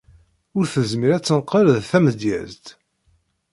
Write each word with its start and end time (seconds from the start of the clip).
Ur 0.57 0.65
tezmir 0.73 1.11
ad 1.13 1.23
teqqel 1.23 1.67
d 1.77 1.79
tamedyazt. 1.89 2.65